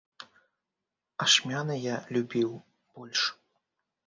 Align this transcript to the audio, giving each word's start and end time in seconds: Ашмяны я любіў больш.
Ашмяны 1.25 1.75
я 1.83 1.95
любіў 2.17 2.49
больш. 2.97 3.21